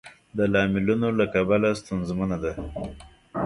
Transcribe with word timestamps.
د 0.37 0.39
لاملونو 0.53 1.07
له 1.19 1.25
کبله 1.33 1.69
ستونزمنه 1.81 2.37
ده. 2.43 2.53